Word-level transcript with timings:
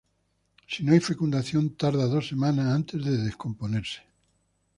Si 0.67 0.83
no 0.83 0.93
hay 0.93 0.99
fecundación, 0.99 1.75
tarda 1.75 2.07
dos 2.07 2.27
semanas 2.29 2.73
antes 2.73 3.05
de 3.05 3.17
descomponerse. 3.19 4.01